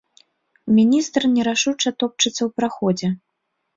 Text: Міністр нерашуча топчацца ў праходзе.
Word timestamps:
Міністр 0.77 1.21
нерашуча 1.35 1.89
топчацца 1.99 2.37
ў 2.45 2.49
праходзе. 2.63 3.07